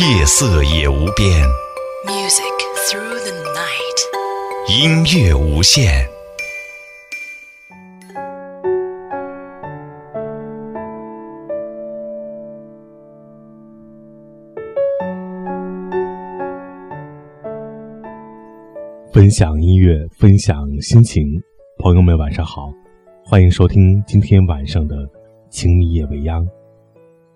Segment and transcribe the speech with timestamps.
[0.00, 1.30] 夜色也无边
[2.04, 2.56] ，Music
[2.88, 3.98] through the night。
[4.68, 6.04] 音乐无限。
[19.12, 21.22] 分享音乐，分享心情，
[21.78, 22.68] 朋友们晚上好，
[23.24, 24.96] 欢迎收听今天晚上的
[25.50, 26.44] 《情迷夜未央》，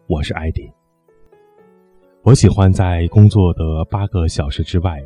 [0.08, 0.77] 我是艾迪。
[2.28, 5.00] 我喜欢在工作的八个小时之外，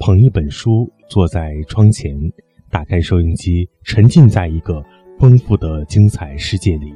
[0.00, 2.12] 捧一本书，坐在窗前，
[2.72, 4.84] 打开收音机，沉浸在一个
[5.16, 6.92] 丰富的精彩世界里。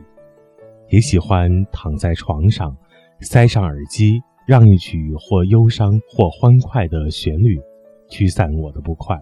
[0.89, 2.77] 也喜欢躺在床上，
[3.21, 7.57] 塞上耳机，让一曲或忧伤或欢快的旋律
[8.09, 9.17] 驱散我的不快，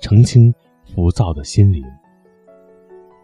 [0.00, 0.50] 澄清
[0.86, 1.84] 浮躁的心灵。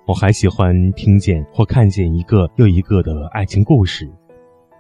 [0.07, 4.07] 我还喜欢听见或看见一个又一个的爱情故事。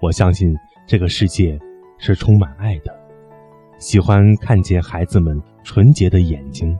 [0.02, 0.54] 我相信
[0.86, 1.58] 这个世界
[1.98, 2.92] 是充满爱的。
[3.78, 6.78] 喜欢看见孩子们纯洁的眼睛，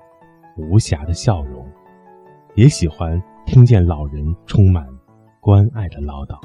[0.57, 1.67] 无暇的笑容，
[2.55, 4.87] 也喜欢听见老人充满
[5.41, 6.39] 关爱的唠叨。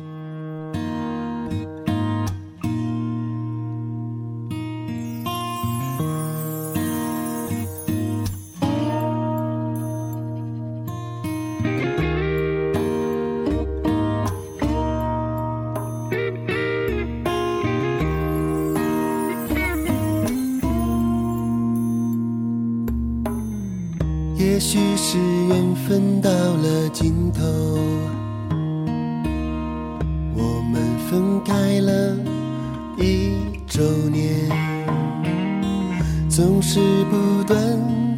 [36.70, 37.58] 是不断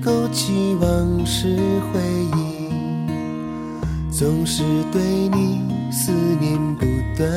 [0.04, 1.56] 勾起往事
[1.94, 2.00] 回
[2.36, 2.68] 忆，
[4.10, 5.00] 总是对
[5.30, 5.62] 你
[5.92, 7.30] 思念不断。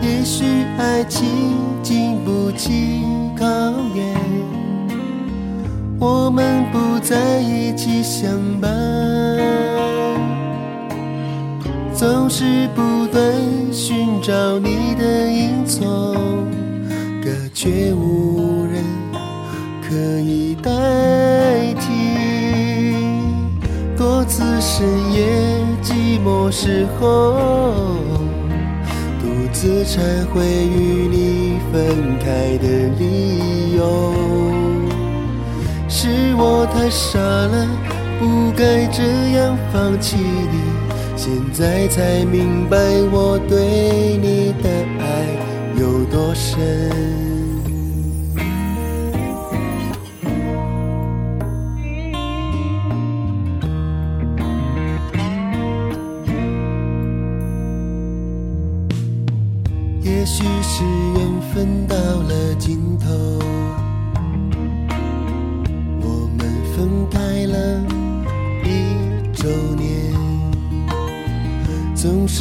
[0.00, 0.44] 也许
[0.78, 1.28] 爱情
[1.82, 3.02] 经不起
[3.38, 3.44] 考
[3.94, 4.16] 验。
[6.00, 8.32] 我们不在一起相
[8.62, 8.70] 伴，
[11.92, 13.22] 总是不断
[13.70, 16.16] 寻找你的影踪，
[17.22, 18.11] 可却无
[26.52, 27.32] 时候，
[29.18, 32.68] 独自忏悔与你分开的
[32.98, 34.12] 理由。
[35.88, 37.66] 是我太傻了，
[38.20, 39.02] 不该这
[39.32, 40.60] 样放弃你。
[41.16, 42.76] 现在才明白
[43.10, 44.68] 我对你的
[45.00, 47.31] 爱有多深。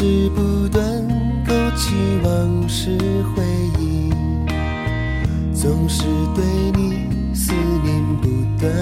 [0.01, 0.83] 是不断
[1.47, 1.93] 勾起
[2.23, 2.97] 往事
[3.35, 3.43] 回
[3.79, 4.09] 忆，
[5.53, 6.43] 总是对
[6.75, 7.53] 你思
[7.83, 8.27] 念不
[8.59, 8.73] 断。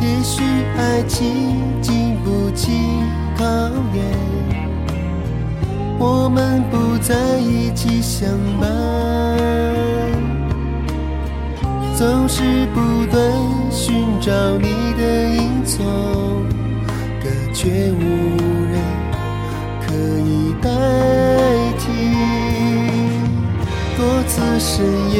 [0.00, 0.42] 也许
[0.78, 1.26] 爱情
[1.82, 2.72] 经不起
[3.36, 3.44] 考
[3.92, 4.02] 验，
[5.98, 8.26] 我们不在一起相
[8.58, 9.36] 伴，
[11.94, 12.42] 总是
[12.72, 12.80] 不
[13.12, 13.22] 断
[13.70, 15.84] 寻找你的影踪，
[17.52, 18.02] 却无
[18.70, 18.74] 人
[19.86, 20.68] 可以代
[21.78, 21.82] 替。
[23.96, 25.16] 多次深夜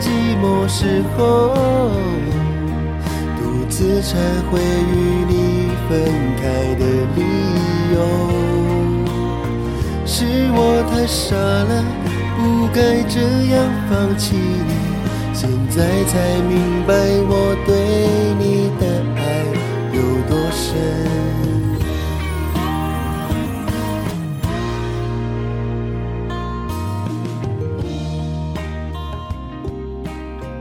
[0.00, 0.04] 寂
[0.42, 1.18] 寞时候，
[3.36, 4.16] 独自忏
[4.50, 4.92] 悔与
[5.28, 5.32] 你
[5.88, 5.88] 分
[6.36, 6.42] 开
[6.74, 6.82] 的
[7.14, 7.18] 理
[7.94, 7.96] 由。
[10.04, 10.58] 是我
[10.90, 11.72] 太傻了，
[12.36, 12.40] 不
[12.74, 12.76] 该
[13.08, 13.16] 这
[13.54, 13.56] 样
[13.88, 14.72] 放弃你。
[15.32, 15.76] 现在
[16.06, 16.12] 才
[16.48, 16.52] 明
[16.88, 16.90] 白
[17.28, 17.32] 我
[17.64, 17.70] 对
[18.40, 18.44] 你
[18.80, 18.82] 的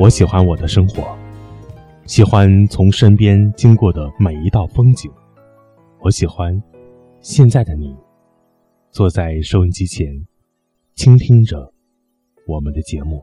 [0.08, 1.18] 我喜欢我的生活，
[2.06, 5.12] 喜欢从身边经过的每一道风景。
[6.00, 6.64] 我喜欢
[7.20, 7.94] 现在的你，
[8.90, 10.08] 坐在收音机前，
[10.96, 11.74] 倾听着
[12.48, 13.22] 我们的节目。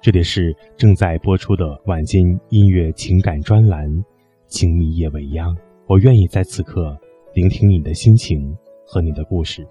[0.00, 3.88] 这里是正在播出的晚间音乐情感专栏
[4.48, 5.54] 《情迷夜未央》，
[5.86, 6.98] 我愿意在此刻
[7.34, 8.52] 聆听你的心情
[8.84, 9.64] 和你的故事。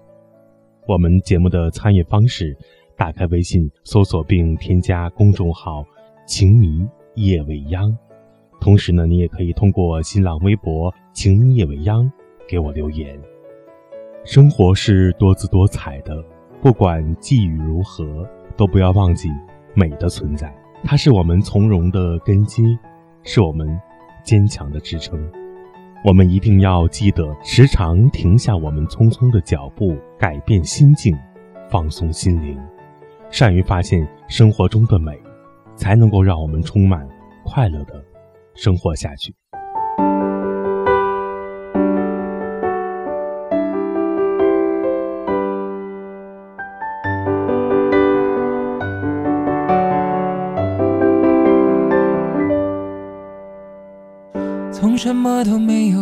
[0.88, 2.56] 我们节目的参与方式。
[3.02, 5.84] 打开微信，搜索并添加公众号
[6.24, 7.92] “情迷夜未央”。
[8.62, 12.08] 同时呢，你也可以通过新浪微博“情迷夜未央”
[12.46, 13.20] 给我留言。
[14.22, 16.24] 生活是多姿多彩的，
[16.60, 18.24] 不管际遇如何，
[18.56, 19.28] 都不要忘记
[19.74, 20.54] 美的存在。
[20.84, 22.78] 它是我们从容的根基，
[23.24, 23.76] 是我们
[24.22, 25.20] 坚强的支撑。
[26.04, 31.18] 我们一定要记得，时常停下我们匆匆的脚步，改变心境，
[31.68, 32.56] 放松心灵。
[33.32, 35.18] 善于发现生活中的美，
[35.74, 37.08] 才能够让我们充满
[37.42, 38.04] 快乐的
[38.54, 39.34] 生活下去。
[54.70, 56.01] 从什么都没有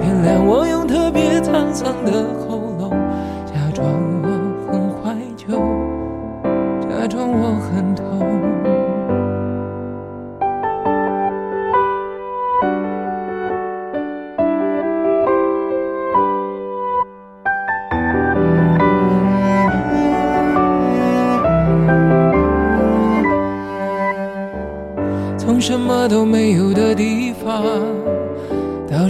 [0.23, 1.21] 原谅我用特别。
[1.41, 2.11] 沧桑的
[2.47, 2.91] 喉咙，
[3.45, 3.87] 假装
[4.21, 4.27] 我
[4.71, 5.57] 很怀旧，
[6.87, 8.05] 假装我很痛。
[25.37, 27.63] 从什么都没有的地方，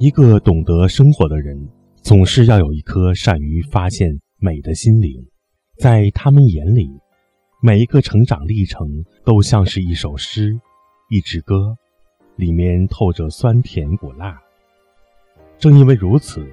[0.00, 1.58] 一个懂得生活的人，
[2.02, 5.12] 总是要有一颗善于发现美的心灵。
[5.76, 6.88] 在他们眼里，
[7.60, 8.86] 每一个成长历程
[9.24, 10.56] 都像是一首诗，
[11.10, 11.76] 一支歌，
[12.36, 14.40] 里面透着酸甜苦辣。
[15.58, 16.46] 正因为如此，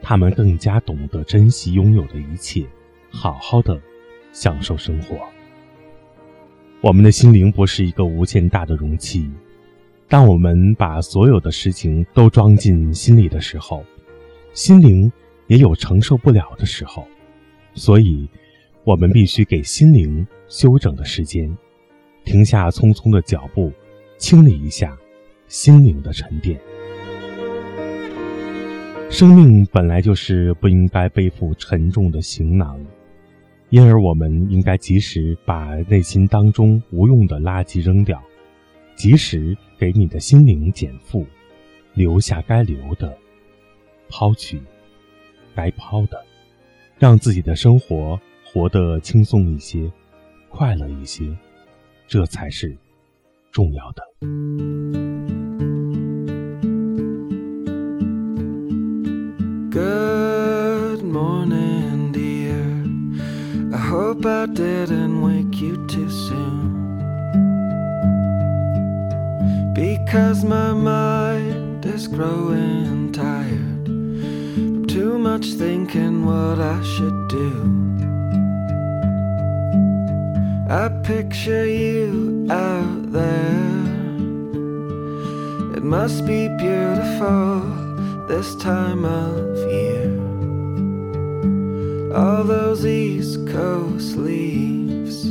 [0.00, 2.66] 他们更加懂得珍惜拥有的一切，
[3.10, 3.78] 好好的
[4.32, 5.18] 享受生活。
[6.80, 9.30] 我们的心灵不是一个无限大的容器。
[10.08, 13.84] 当我们把所有的事情都装进心里的时候，
[14.52, 15.10] 心灵
[15.48, 17.06] 也有承受不了的时候，
[17.74, 18.28] 所以，
[18.84, 21.54] 我们必须给心灵休整的时间，
[22.24, 23.72] 停下匆匆的脚步，
[24.16, 24.96] 清理一下
[25.48, 26.56] 心灵的沉淀。
[29.10, 32.78] 生命本来就是不应该背负沉重的行囊，
[33.70, 38.22] 因而我们应该及时把内心当中无用的垃圾扔掉。
[38.96, 41.26] 及时给你的心灵减负，
[41.94, 43.16] 留下该留的，
[44.08, 44.60] 抛去
[45.54, 46.24] 该抛的，
[46.98, 49.92] 让自己的生活活得轻松一些，
[50.48, 51.36] 快乐一些，
[52.08, 52.74] 这才是
[53.52, 54.02] 重要的。
[59.70, 63.74] Good morning, dear.
[63.74, 66.75] I hope I didn't wake you too soon.
[69.76, 77.52] Because my mind is growing tired from too much thinking what I should do.
[80.70, 84.16] I picture you out there.
[85.76, 87.60] It must be beautiful
[88.28, 90.08] this time of year.
[92.16, 95.24] All those East Coast leaves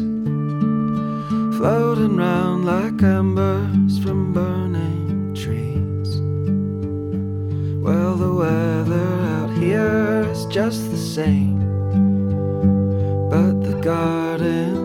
[1.58, 6.22] floating round like embers from burning trees.
[7.82, 9.10] Well, the weather
[9.40, 11.58] out here is just the same,
[13.32, 14.76] but the garden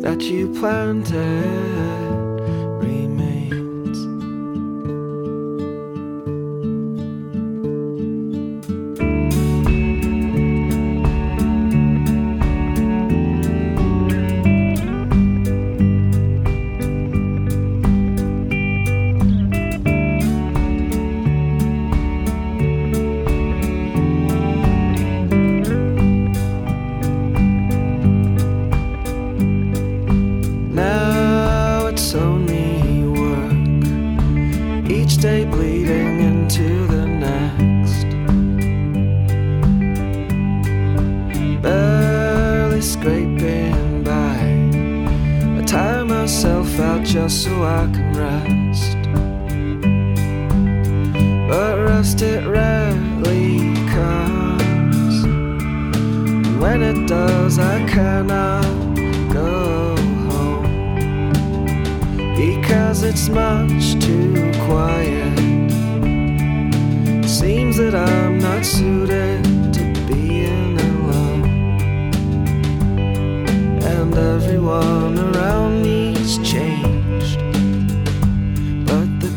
[0.00, 2.01] that you planted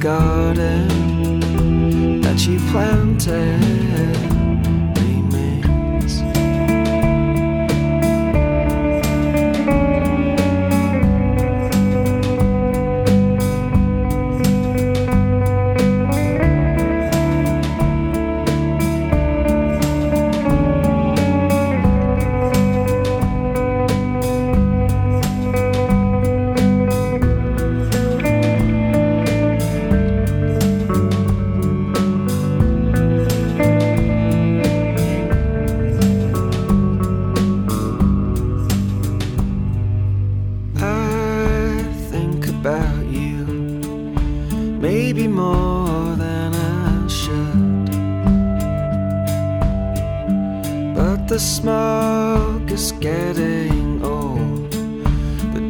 [0.06, 0.88] garden
[2.22, 4.35] that you planted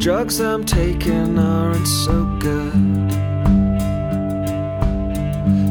[0.06, 2.72] drugs I'm taking aren't so good.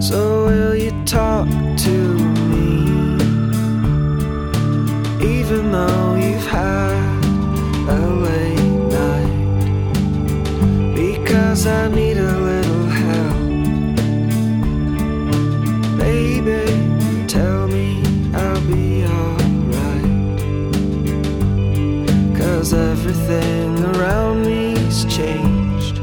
[0.03, 1.97] So, will you talk to
[2.51, 3.15] me?
[5.25, 7.23] Even though you've had
[7.87, 9.37] a late night.
[10.93, 13.39] Because I need a little help.
[15.97, 16.65] Baby,
[17.29, 20.03] tell me I'll be alright.
[22.37, 23.74] Cause everything
[25.15, 26.01] changed.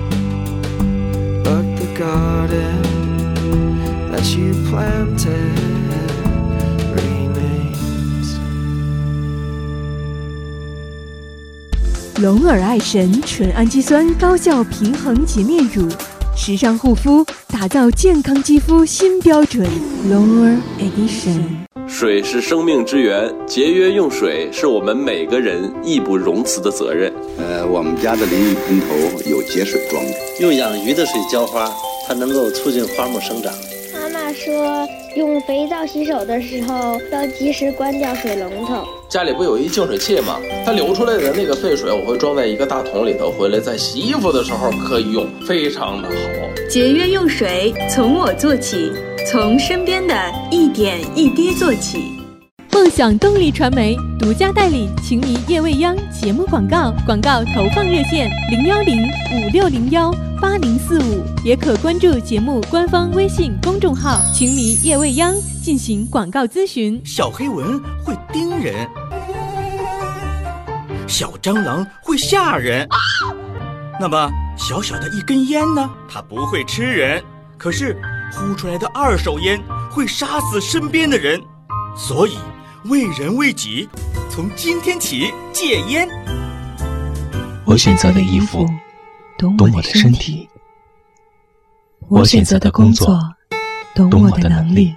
[1.44, 2.80] But the garden
[4.10, 5.52] that you planted
[6.94, 8.38] remains.
[12.22, 15.86] 龙耳爱神纯氨基酸高效平衡洁面乳，
[16.34, 19.68] 时尚护肤，打造健康肌肤新标准。
[20.08, 21.61] 龙耳 Edition。
[21.92, 27.12] 水是生命之源，节约用水是我们每个人义不容辞的责任。
[27.38, 31.70] 呃，我们家的淋浴喷头有节水装置，用养鱼的水浇花，
[32.08, 33.52] 它能够促进花木生长。
[33.92, 38.82] 妈妈说，用肥皂洗手的时候要及时关掉水龙头。
[39.10, 40.40] 家里不有一净水器吗？
[40.64, 46.14] 它流出来的那个废水，我会装在一个大桶里头，回来在洗衣服的时候可以用，非常的好。
[46.70, 48.90] 节约用水，从我做起，
[49.24, 50.14] 从身边的
[50.50, 52.20] 一点一滴做起。
[52.72, 59.02] 梦想动力传媒独家代理《情迷夜未央》节目广告，广告投放热线零幺零
[59.32, 60.10] 五六零幺
[60.40, 67.00] 八零四五，也可关注节目官方微信公众号“情迷夜未央”进行广告咨询。
[67.04, 68.88] 小黑蚊会叮人，
[71.06, 72.88] 小蟑螂会吓人，
[74.00, 75.88] 那么小小的一根烟呢？
[76.08, 77.22] 它不会吃人，
[77.58, 77.96] 可是
[78.32, 81.40] 呼出来的二手烟会杀死身边的人，
[81.96, 82.36] 所以。
[82.86, 83.88] 为人为己，
[84.28, 86.08] 从今天起戒烟。
[87.64, 88.68] 我选择的衣服
[89.38, 90.48] 懂我的身体，
[92.08, 93.16] 我选择的工作
[93.94, 94.96] 懂我的能力，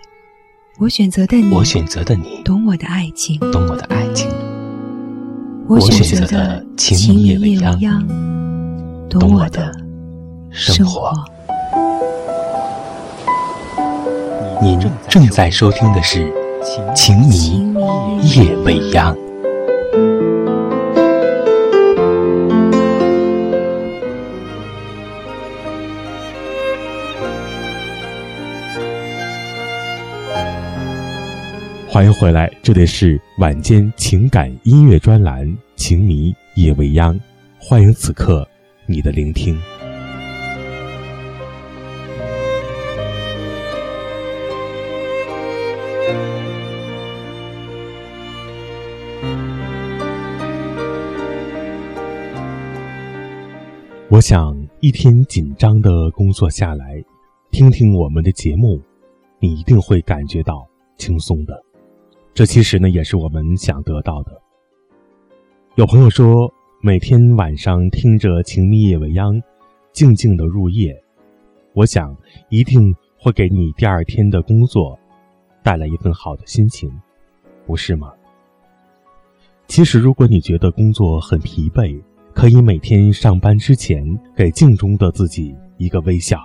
[0.80, 4.28] 我选择的你，我选择的你懂我的爱情，懂我的爱情。
[5.68, 8.04] 我选择的情迷夜未央，
[9.08, 9.72] 懂我的
[10.50, 11.14] 生活。
[14.62, 16.32] 您正在收听的是。
[16.96, 17.72] 情迷
[18.24, 19.16] 夜未央。
[31.88, 37.14] 欢迎回来，这里是晚间情感音乐专栏《情迷夜未央》，
[37.60, 38.48] 欢迎此刻
[38.88, 39.56] 你的聆听。
[54.16, 57.04] 我想一天紧张的工作下来，
[57.52, 58.82] 听听我们的节目，
[59.40, 61.62] 你一定会感觉到轻松的。
[62.34, 64.42] 这其实呢，也是我们想得到的。
[65.76, 66.50] 有朋友说，
[66.82, 69.36] 每天晚上听着《情迷夜未央》，
[69.92, 70.98] 静静的入夜，
[71.74, 72.16] 我想
[72.48, 74.98] 一定会给你第二天的工作
[75.62, 76.90] 带来一份好的心情，
[77.66, 78.14] 不是吗？
[79.68, 82.02] 其实，如果你觉得工作很疲惫，
[82.36, 86.38] 可以每天上班之前给镜中的自己一个微笑，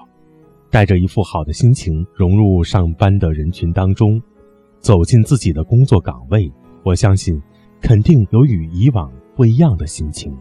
[0.70, 4.22] 带着一副好的心情融入上班的人群当中，
[4.78, 6.50] 走进自己的工作岗位。
[6.84, 7.42] 我相信，
[7.80, 10.32] 肯定有与以往不一样的心情。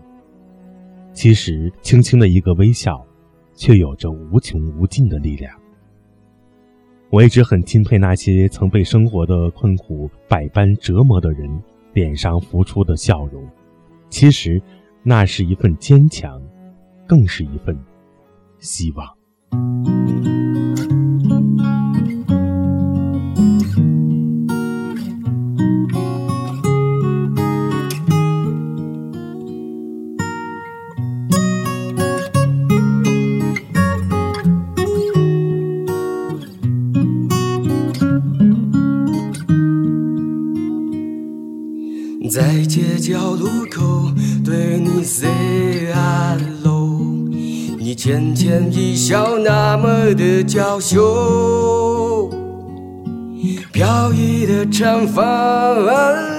[1.13, 3.03] 其实，轻轻的一个微笑，
[3.55, 5.51] 却有着无穷无尽的力量。
[7.09, 11.49] 我一直很钦佩那些曾被生活的困苦百般折磨的人
[11.93, 13.43] 脸上浮出的笑容。
[14.11, 14.61] 其实。
[15.03, 16.41] 那是一份坚强，
[17.07, 17.77] 更是一份
[18.59, 19.88] 希望。
[48.09, 52.27] 浅浅一笑，那么的娇羞。
[53.71, 55.75] 飘逸的长发，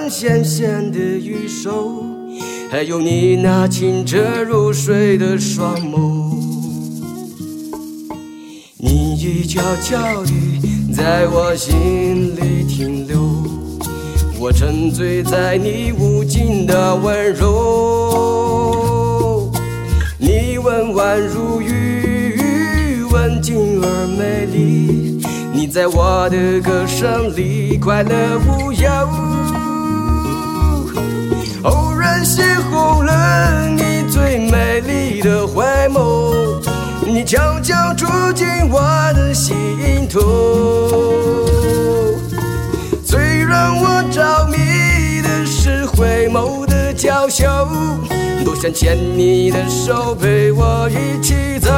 [0.09, 2.03] 纤纤的玉手，
[2.69, 6.35] 还有你那清澈如水的双眸。
[8.77, 10.33] 你已悄悄地
[10.93, 13.17] 在我心里停留。
[14.37, 19.49] 我沉醉在你无尽的温柔，
[20.19, 25.19] 你温婉如玉，文静而美丽。
[25.53, 28.89] 你在我的歌声里快乐无忧，
[31.63, 36.61] 偶然邂逅了你最美丽的回眸，
[37.05, 38.81] 你悄悄住进我
[39.15, 39.57] 的心
[40.09, 40.19] 头。
[43.03, 47.47] 最让我着迷的是回眸的娇羞，
[48.43, 51.71] 多想牵你的手陪我一起走。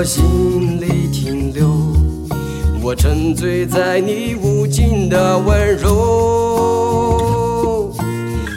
[0.00, 1.68] 我心里停留，
[2.80, 7.92] 我沉醉在你无尽的温柔。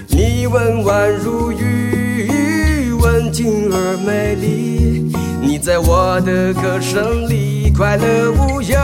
[0.07, 5.11] 你温婉如玉，文静而美丽。
[5.41, 8.77] 你在我的歌声里快乐无忧。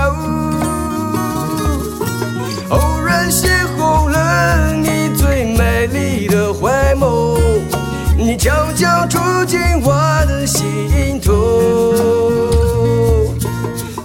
[2.71, 6.69] 偶然邂逅了你最美丽的回
[6.99, 7.39] 眸。
[8.29, 11.33] 你悄悄住进我的心头，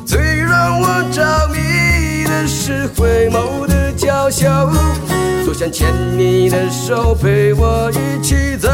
[0.07, 4.47] 最让我着迷的是回眸的娇羞，
[5.45, 8.71] 多想牵你的手陪我一起走。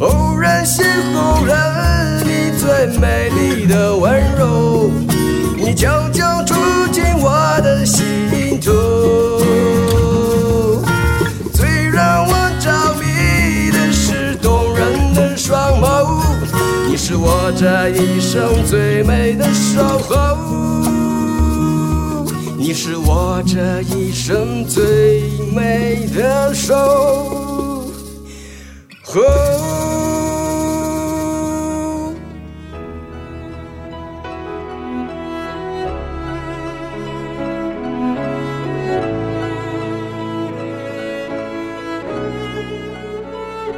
[0.00, 0.82] 偶然邂
[1.14, 4.90] 逅了你最美丽的温柔，
[5.56, 6.56] 你悄悄住
[6.90, 7.30] 进我
[7.62, 8.72] 的心头，
[17.12, 20.34] 是我这一生最美的守候，
[22.56, 25.20] 你是我这一生最
[25.54, 26.74] 美的守
[29.02, 29.20] 候。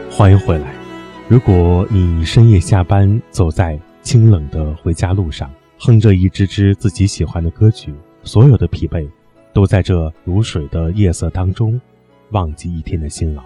[0.09, 0.74] 欢迎回来。
[1.27, 9.09] 如果你深夜下班，走在清冷的回家路上，哼着一支支自己喜欢的歌曲，所有的疲惫，
[9.51, 11.81] 都在这如水的夜色当中，
[12.33, 13.43] 忘记一天的辛劳。《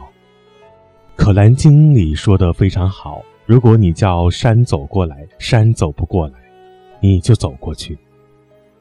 [1.15, 6.35] 可兰经》里说的非常好：如果你叫山走过来，山走不过来，
[7.01, 7.97] 你就走过去。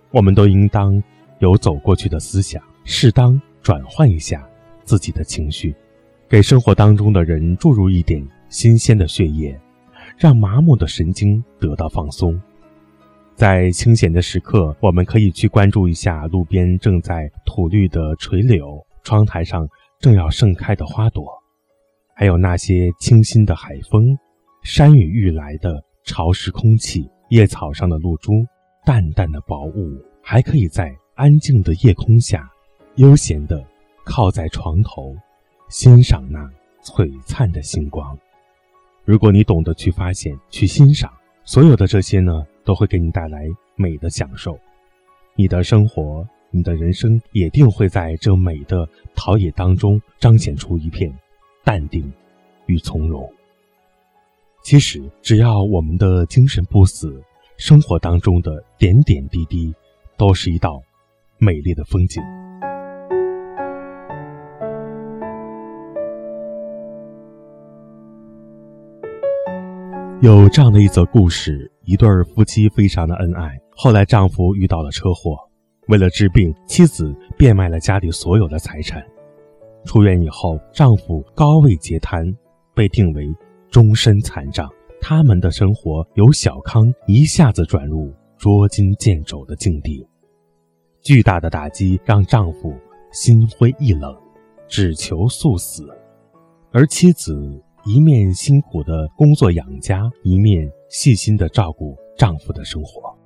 [0.10, 1.02] 我们都应当
[1.38, 4.44] 有走过去的思想，适当转换一下
[4.84, 5.76] 自己的情绪，
[6.28, 8.28] 给生活当中的人注入一点。
[8.50, 9.60] 新鲜的血液，
[10.18, 12.40] 让麻木的神经得到放松。
[13.36, 19.68] 在清闲的时刻，我们可以去关注一下路边正在吐绿的垂柳，窗台上
[20.00, 21.28] 正要盛开的花朵，
[22.16, 24.18] 还有那些清新的海风，
[24.64, 28.44] 山雨欲来的潮湿空气，叶草上的露珠，
[28.86, 30.04] 淡淡的薄雾。
[30.24, 32.50] 还可以在安静的夜空下，
[32.96, 33.64] 悠闲地
[34.04, 35.16] 靠在床头，
[35.70, 36.52] 欣赏那
[36.84, 38.18] 璀璨的星光。
[39.08, 41.10] 如果你懂得去发现、去欣赏，
[41.46, 44.60] 所有的这些呢，都会给你带来美的享受。
[45.34, 51.10] 你的生活、你的人生，也定会在这美的陶冶当中彰显出一片
[51.64, 52.12] 淡定
[52.66, 53.34] 与从容。
[54.62, 57.24] 其实，只要我们的精神不死，
[57.56, 59.74] 生活当中的点点滴滴，
[60.18, 60.84] 都是一道
[61.38, 62.22] 美丽的风景。
[70.20, 75.38] 有这样的一则故事：一对夫妻非常的恩爱，后来丈夫遇到了车祸，
[75.90, 79.06] 为了治病，妻子变卖了家里所有的财产。
[79.86, 82.36] 出院以后，丈夫高位截瘫，
[82.74, 83.32] 被定为
[83.70, 84.68] 终身残障。
[85.00, 90.04] 他们的生活由小康一下子转入捉襟见肘的境地，
[91.04, 92.74] 巨大的打击让丈夫
[93.12, 94.18] 心灰意冷，
[94.68, 95.88] 只求速死，
[96.72, 97.64] 而妻子。
[97.90, 103.18] 一面辛苦的工作养家，一面细心的照顾丈夫的生活。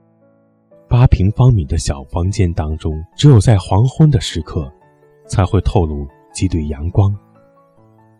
[0.87, 4.71] 八平方米的小房间当中，只有在黄昏的时刻，
[5.25, 7.11] 才会透露几缕阳光。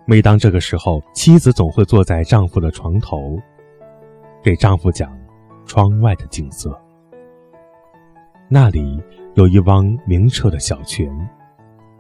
[0.08, 3.38] 每当这个时候，妻子总会坐在丈夫的床头，
[4.41, 5.15] 给丈夫讲
[5.67, 6.75] 窗外的景色。
[8.49, 8.99] 那里
[9.36, 11.08] 有一汪明澈的小泉，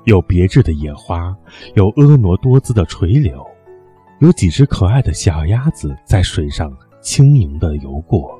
[0.05, 1.37] 有别致的野花，
[1.75, 3.45] 有婀娜多姿的垂柳，
[4.21, 8.39] 有几只可爱的小鸭子在水上轻盈地游过。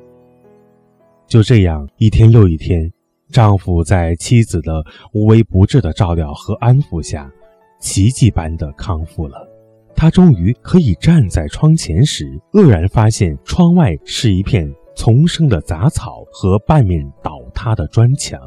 [1.25, 2.87] 就这样，一天又一天，
[3.29, 7.31] 丈夫在妻子的无微不至的照料和安抚下，
[7.79, 9.47] 奇迹般的康复了。
[9.95, 18.39] 他终于可以站在窗前时，愕然发现窗外是一片丛生的杂草和半面倒塌的砖墙。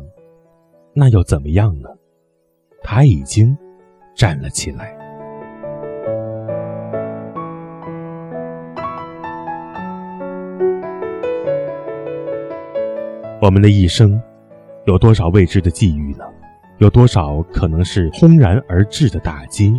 [0.95, 1.89] 那又怎么样呢？
[2.81, 3.57] 他已经
[4.15, 5.04] 站了起来。
[13.45, 14.19] 我们的一生，
[14.87, 16.25] 有多少未知的际遇呢？
[16.79, 19.79] 有多少可能是轰然而至的打击？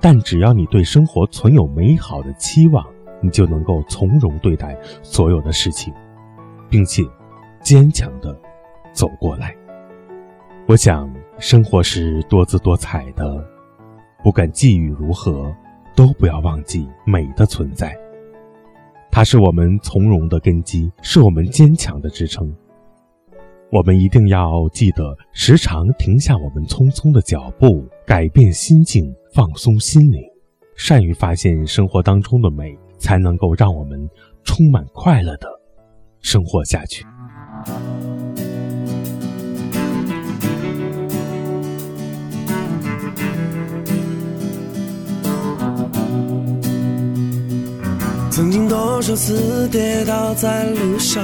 [0.00, 2.84] 但只要你对生活存有美好的期望，
[3.20, 5.94] 你就能够从容对待所有的事情，
[6.68, 7.04] 并且
[7.62, 8.36] 坚强的
[8.92, 9.54] 走过来。
[10.66, 11.08] 我想，
[11.38, 13.46] 生活是多姿多彩的，
[14.24, 15.54] 不管际遇如何，
[15.94, 17.96] 都不要忘记美的存在。
[19.12, 22.52] 它是我们从容的根基，是我们坚强的支撑。
[23.70, 30.22] 我们一定要记得，时常停下我们匆匆的脚步，改变心境，放松心灵，
[30.76, 34.08] 善于发现生活当中的美，才能够让我们
[34.44, 35.48] 充满快乐的
[36.20, 37.04] 生活下去。
[48.30, 51.22] 曾经多少次跌倒在路上，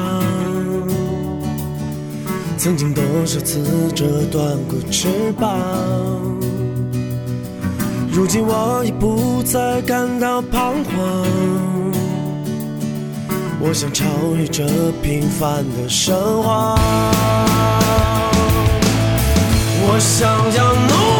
[2.62, 3.58] 曾经多少次
[3.94, 5.08] 折断过翅
[5.40, 5.58] 膀。
[8.12, 10.92] 如今我已不再感到彷徨，
[13.60, 14.04] 我想超
[14.36, 14.62] 越这
[15.00, 16.78] 平凡的生活，
[19.86, 21.19] 我想要怒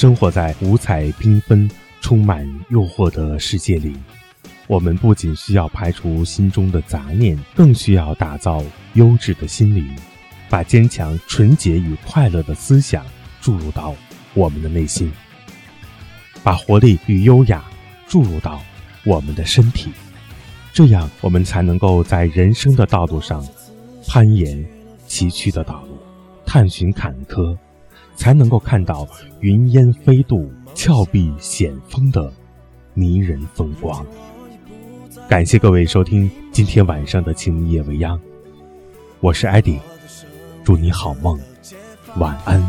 [0.00, 3.94] 生活在五彩缤纷、充满诱惑的世界里，
[4.66, 9.86] 我们不仅需要排除心中的杂念，更需要打造优质的心灵，
[10.48, 13.04] 把坚强、纯洁与快乐的思想
[13.42, 13.94] 注入到
[14.32, 15.12] 我们的内心，
[16.42, 17.62] 把活力与优雅
[18.08, 18.62] 注入到
[19.04, 19.90] 我们的身体，
[20.72, 23.46] 这样我们才能够在人生的道路上
[24.08, 24.64] 攀岩
[25.06, 25.98] 崎岖的道路，
[26.46, 27.54] 探寻坎坷。
[28.20, 29.08] 才能够看到
[29.40, 32.30] 云烟飞渡、峭壁险峰的
[32.92, 34.04] 迷人风光。
[35.26, 38.18] 感谢各位收听今天晚上的《情夜未央》，
[39.20, 39.78] 我是艾迪，
[40.62, 41.40] 祝你好梦，
[42.18, 42.60] 晚安，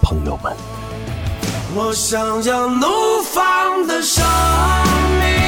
[0.00, 0.50] 朋友们。
[1.76, 2.86] 我想要怒
[3.24, 4.24] 放的生
[5.20, 5.47] 命，